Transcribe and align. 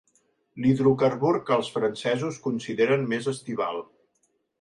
L'hidrocarbur 0.63 1.33
que 1.49 1.53
els 1.57 1.69
francesos 1.75 2.39
consideren 2.47 3.05
més 3.13 3.29
estival. 3.33 3.79